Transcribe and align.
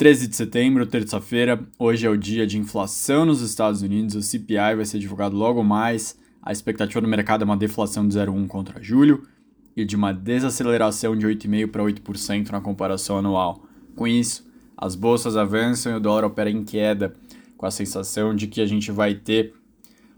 13 0.00 0.28
de 0.28 0.34
setembro, 0.34 0.86
terça-feira. 0.86 1.62
Hoje 1.78 2.06
é 2.06 2.08
o 2.08 2.16
dia 2.16 2.46
de 2.46 2.56
inflação 2.56 3.26
nos 3.26 3.42
Estados 3.42 3.82
Unidos. 3.82 4.14
O 4.14 4.22
CPI 4.22 4.74
vai 4.74 4.86
ser 4.86 4.98
divulgado 4.98 5.36
logo 5.36 5.62
mais. 5.62 6.18
A 6.42 6.50
expectativa 6.50 7.02
do 7.02 7.06
mercado 7.06 7.42
é 7.42 7.44
uma 7.44 7.54
deflação 7.54 8.08
de 8.08 8.16
0,1 8.16 8.46
contra 8.48 8.82
julho 8.82 9.28
e 9.76 9.84
de 9.84 9.94
uma 9.94 10.10
desaceleração 10.10 11.14
de 11.14 11.26
8,5% 11.26 11.70
para 11.70 11.82
8% 11.82 12.48
na 12.48 12.62
comparação 12.62 13.18
anual. 13.18 13.62
Com 13.94 14.08
isso, 14.08 14.50
as 14.74 14.94
bolsas 14.94 15.36
avançam 15.36 15.92
e 15.92 15.96
o 15.96 16.00
dólar 16.00 16.24
opera 16.24 16.48
em 16.48 16.64
queda, 16.64 17.14
com 17.58 17.66
a 17.66 17.70
sensação 17.70 18.34
de 18.34 18.46
que 18.46 18.62
a 18.62 18.66
gente 18.66 18.90
vai 18.90 19.14
ter 19.14 19.52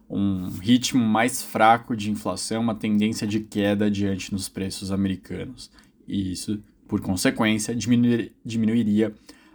um 0.09 0.49
ritmo 0.61 1.05
mais 1.05 1.43
fraco 1.43 1.96
de 1.96 2.09
inflação, 2.09 2.62
uma 2.62 2.77
tendência 2.77 3.27
de 3.27 3.41
queda 3.41 3.91
diante 3.91 4.33
nos 4.33 4.49
preços 4.49 4.93
americanos. 4.93 5.73
E 6.07 6.30
isso, 6.30 6.62
por 6.87 7.01
consequência, 7.01 7.75
diminuir, 7.75 8.30
diminuiria 8.45 9.12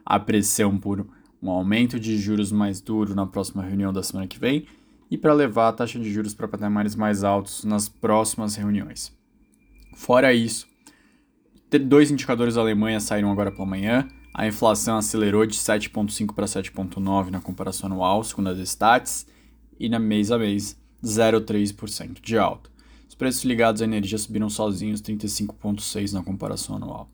a 0.08 0.18
pressão 0.18 0.78
por 0.78 1.06
um 1.42 1.50
aumento 1.50 2.00
de 2.00 2.18
juros 2.18 2.50
mais 2.50 2.80
duro 2.80 3.14
na 3.14 3.28
próxima 3.28 3.62
reunião 3.62 3.92
da 3.92 4.02
semana 4.02 4.26
que 4.26 4.40
vem 4.40 4.66
e 5.12 5.18
para 5.18 5.34
levar 5.34 5.68
a 5.68 5.74
taxa 5.74 6.00
de 6.00 6.10
juros 6.10 6.34
para 6.34 6.48
patamares 6.48 6.96
mais 6.96 7.26
altos 7.26 7.66
nas 7.66 7.90
próximas 7.90 8.56
reuniões. 8.56 9.14
Fora 9.96 10.34
isso, 10.34 10.66
dois 11.86 12.10
indicadores 12.10 12.56
da 12.56 12.62
Alemanha 12.62 13.02
saíram 13.02 13.30
agora 13.30 13.52
pela 13.52 13.66
manhã. 13.66 14.08
A 14.34 14.48
inflação 14.48 14.98
acelerou 14.98 15.46
de 15.46 15.58
7,5 15.58 16.34
para 16.34 16.46
7,9 16.46 17.30
na 17.30 17.42
comparação 17.42 17.92
anual, 17.92 18.24
segundo 18.24 18.50
as 18.50 18.60
Stats, 18.60 19.28
e 19.78 19.90
na 19.90 20.00
mês 20.00 20.32
a 20.32 20.38
mês 20.38 20.80
0,3% 21.04 22.22
de 22.22 22.38
alta. 22.38 22.70
Os 23.10 23.16
preços 23.16 23.44
ligados 23.44 23.82
à 23.82 23.86
energia 23.86 24.18
subiram 24.18 24.50
sozinhos 24.50 25.02
35,6 25.02 26.14
na 26.14 26.24
comparação 26.24 26.76
anual. 26.78 27.10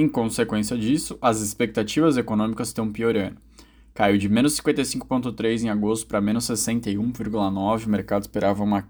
Em 0.00 0.08
consequência 0.08 0.78
disso, 0.78 1.18
as 1.20 1.42
expectativas 1.42 2.16
econômicas 2.16 2.68
estão 2.68 2.90
piorando. 2.90 3.36
Caiu 3.92 4.16
de 4.16 4.30
menos 4.30 4.58
55,3 4.58 5.64
em 5.64 5.68
agosto 5.68 6.06
para 6.06 6.22
menos 6.22 6.46
61,9. 6.46 7.84
O 7.84 7.90
mercado 7.90 8.22
esperava 8.22 8.64
uma, 8.64 8.88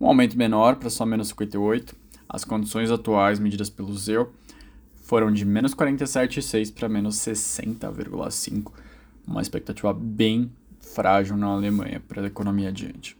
um 0.00 0.06
aumento 0.06 0.38
menor 0.38 0.76
para 0.76 0.88
só 0.90 1.04
menos 1.04 1.26
58. 1.30 1.96
As 2.28 2.44
condições 2.44 2.88
atuais 2.92 3.40
medidas 3.40 3.68
pelo 3.68 3.92
ZEU 3.98 4.32
foram 5.02 5.32
de 5.32 5.44
menos 5.44 5.74
47,6 5.74 6.72
para 6.72 6.88
menos 6.88 7.16
60,5. 7.16 8.70
Uma 9.26 9.42
expectativa 9.42 9.92
bem 9.92 10.52
frágil 10.78 11.36
na 11.36 11.48
Alemanha 11.48 12.00
para 12.06 12.22
a 12.22 12.26
economia 12.28 12.68
adiante. 12.68 13.16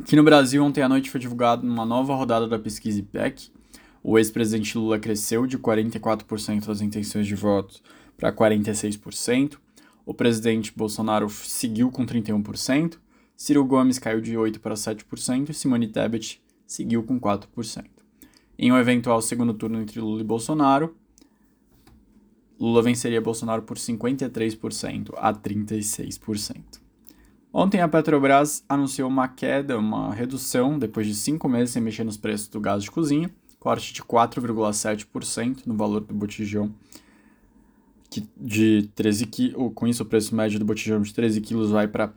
Aqui 0.00 0.16
no 0.16 0.24
Brasil, 0.24 0.64
ontem 0.64 0.82
à 0.82 0.88
noite 0.88 1.10
foi 1.10 1.20
divulgada 1.20 1.64
uma 1.64 1.86
nova 1.86 2.12
rodada 2.12 2.48
da 2.48 2.58
pesquisa 2.58 2.98
IPEC, 2.98 3.52
o 4.02 4.18
ex-presidente 4.18 4.76
Lula 4.78 4.98
cresceu 4.98 5.46
de 5.46 5.58
44% 5.58 6.66
das 6.66 6.80
intenções 6.80 7.26
de 7.26 7.34
voto 7.34 7.80
para 8.16 8.32
46%. 8.32 9.58
O 10.06 10.14
presidente 10.14 10.72
Bolsonaro 10.74 11.28
seguiu 11.28 11.90
com 11.90 12.06
31%. 12.06 12.98
Ciro 13.36 13.64
Gomes 13.64 13.98
caiu 13.98 14.20
de 14.20 14.34
8% 14.34 14.58
para 14.58 14.74
7% 14.74 15.50
e 15.50 15.54
Simone 15.54 15.88
Tebet 15.88 16.42
seguiu 16.66 17.02
com 17.02 17.18
4%. 17.20 17.84
Em 18.58 18.70
um 18.70 18.78
eventual 18.78 19.22
segundo 19.22 19.54
turno 19.54 19.80
entre 19.80 20.00
Lula 20.00 20.20
e 20.20 20.24
Bolsonaro, 20.24 20.94
Lula 22.58 22.82
venceria 22.82 23.20
Bolsonaro 23.20 23.62
por 23.62 23.78
53% 23.78 25.14
a 25.16 25.32
36%. 25.32 26.80
Ontem 27.52 27.80
a 27.80 27.88
Petrobras 27.88 28.62
anunciou 28.68 29.08
uma 29.08 29.26
queda, 29.26 29.78
uma 29.78 30.14
redução, 30.14 30.78
depois 30.78 31.06
de 31.06 31.14
cinco 31.14 31.48
meses 31.48 31.70
sem 31.70 31.82
mexer 31.82 32.04
nos 32.04 32.18
preços 32.18 32.48
do 32.48 32.60
gás 32.60 32.84
de 32.84 32.90
cozinha, 32.90 33.30
corte 33.60 33.92
de 33.92 34.02
4,7% 34.02 35.66
no 35.66 35.76
valor 35.76 36.00
do 36.00 36.12
botijão 36.14 36.74
que 38.08 38.26
de 38.36 38.90
13 38.94 39.26
quilos. 39.26 39.72
Com 39.74 39.86
isso, 39.86 40.02
o 40.02 40.06
preço 40.06 40.34
médio 40.34 40.58
do 40.58 40.64
botijão 40.64 41.02
de 41.02 41.12
13 41.14 41.42
quilos 41.42 41.70
vai 41.70 41.86
para 41.86 42.12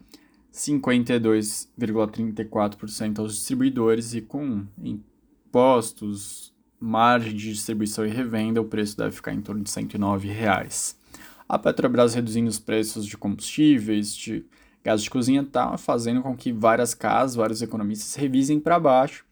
52,34% 0.52 3.20
aos 3.20 3.36
distribuidores 3.36 4.16
e 4.16 4.22
com 4.22 4.66
impostos, 4.82 6.54
margem 6.80 7.36
de 7.36 7.52
distribuição 7.52 8.06
e 8.06 8.10
revenda, 8.10 8.62
o 8.62 8.66
preço 8.66 8.98
deve 8.98 9.12
ficar 9.12 9.34
em 9.34 9.42
torno 9.42 9.64
de 9.64 9.70
109 9.70 10.30
reais. 10.30 10.98
A 11.48 11.60
Petrobras 11.60 12.14
reduzindo 12.14 12.50
os 12.50 12.58
preços 12.58 13.06
de 13.06 13.18
combustíveis, 13.18 14.16
de 14.16 14.46
gás 14.84 15.04
de 15.04 15.10
cozinha, 15.10 15.42
está 15.42 15.78
fazendo 15.78 16.22
com 16.22 16.36
que 16.36 16.52
várias 16.52 16.94
casas, 16.94 17.36
vários 17.36 17.62
economistas 17.62 18.16
revisem 18.16 18.60
para 18.60 18.78
baixo 18.80 19.26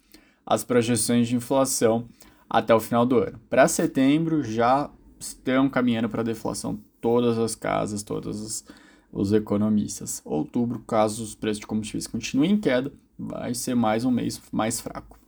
as 0.46 0.64
projeções 0.64 1.28
de 1.28 1.36
inflação 1.36 2.08
até 2.50 2.74
o 2.76 2.80
final 2.80 3.06
do 3.06 3.18
ano. 3.18 3.40
Para 3.50 3.68
setembro 3.68 4.44
já 4.44 4.90
estão 5.20 5.70
caminhando 5.70 6.10
para 6.10 6.24
deflação 6.24 6.80
todas 7.00 7.38
as 7.38 7.56
casas, 7.56 8.04
todos 8.04 8.42
os, 8.42 8.66
os 9.12 9.34
economistas. 9.34 10.22
Outubro, 10.26 10.80
caso 10.80 11.24
os 11.24 11.36
preços 11.36 11.60
de 11.60 11.68
combustíveis 11.68 12.08
continuem 12.08 12.52
em 12.52 12.58
queda, 12.58 12.92
vai 13.18 13.54
ser 13.54 13.76
mais 13.76 14.04
um 14.04 14.12
mês 14.12 14.42
mais 14.52 14.80
fraco. 14.80 15.20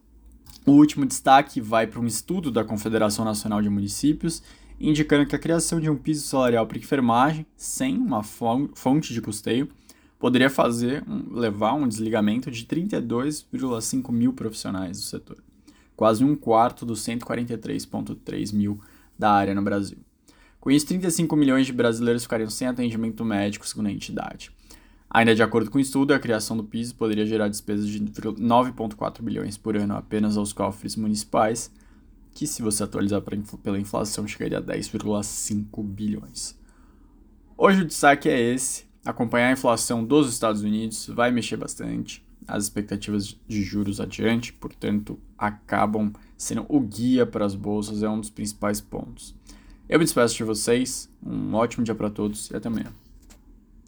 O 0.65 0.71
último 0.71 1.05
destaque 1.05 1.59
vai 1.59 1.87
para 1.87 1.99
um 1.99 2.05
estudo 2.05 2.49
da 2.49 2.63
Confederação 2.63 3.25
Nacional 3.25 3.61
de 3.61 3.69
Municípios, 3.69 4.41
indicando 4.79 5.25
que 5.25 5.35
a 5.35 5.39
criação 5.39 5.79
de 5.79 5.89
um 5.89 5.95
piso 5.95 6.25
salarial 6.25 6.65
para 6.65 6.77
enfermagem, 6.77 7.45
sem 7.55 7.97
uma 7.97 8.23
fonte 8.23 9.13
de 9.13 9.21
custeio, 9.21 9.69
poderia 10.23 10.49
fazer 10.49 11.03
um, 11.05 11.37
levar 11.37 11.73
um 11.73 11.85
desligamento 11.85 12.49
de 12.49 12.65
32,5 12.65 14.09
mil 14.09 14.31
profissionais 14.31 14.97
do 14.97 15.03
setor, 15.03 15.43
quase 15.97 16.23
um 16.23 16.33
quarto 16.33 16.85
dos 16.85 17.01
143,3 17.01 18.53
mil 18.53 18.79
da 19.19 19.33
área 19.33 19.53
no 19.53 19.61
Brasil. 19.61 19.97
Com 20.61 20.71
isso, 20.71 20.87
35 20.87 21.35
milhões 21.35 21.65
de 21.65 21.73
brasileiros 21.73 22.23
ficariam 22.23 22.49
sem 22.49 22.69
atendimento 22.69 23.25
médico, 23.25 23.67
segundo 23.67 23.87
a 23.87 23.91
entidade. 23.91 24.49
Ainda 25.09 25.35
de 25.35 25.43
acordo 25.43 25.69
com 25.69 25.77
o 25.77 25.81
estudo, 25.81 26.13
a 26.13 26.19
criação 26.19 26.55
do 26.55 26.63
piso 26.63 26.95
poderia 26.95 27.25
gerar 27.25 27.49
despesas 27.49 27.89
de 27.89 27.99
9,4 27.99 29.21
bilhões 29.21 29.57
por 29.57 29.75
ano 29.75 29.93
apenas 29.93 30.37
aos 30.37 30.53
cofres 30.53 30.95
municipais, 30.95 31.69
que, 32.33 32.47
se 32.47 32.61
você 32.61 32.81
atualizar 32.81 33.21
pela 33.61 33.77
inflação, 33.77 34.25
chegaria 34.25 34.59
a 34.59 34.61
10,5 34.61 35.83
bilhões. 35.83 36.57
Hoje 37.57 37.81
o 37.81 37.85
destaque 37.85 38.29
é 38.29 38.39
esse: 38.39 38.92
acompanhar 39.05 39.49
a 39.49 39.53
inflação 39.53 40.03
dos 40.03 40.31
Estados 40.31 40.61
Unidos 40.61 41.07
vai 41.07 41.31
mexer 41.31 41.57
bastante. 41.57 42.23
As 42.47 42.63
expectativas 42.63 43.37
de 43.47 43.61
juros 43.61 44.01
adiante, 44.01 44.51
portanto, 44.51 45.17
acabam 45.37 46.11
sendo 46.37 46.65
o 46.67 46.79
guia 46.79 47.25
para 47.25 47.45
as 47.45 47.55
bolsas, 47.55 48.03
é 48.03 48.09
um 48.09 48.19
dos 48.19 48.29
principais 48.29 48.81
pontos. 48.81 49.35
Eu 49.87 49.99
me 49.99 50.05
despeço 50.05 50.35
de 50.35 50.43
vocês, 50.43 51.09
um 51.25 51.53
ótimo 51.53 51.83
dia 51.83 51.95
para 51.95 52.09
todos 52.09 52.49
e 52.49 52.55
até 52.55 52.67
amanhã. 52.67 52.93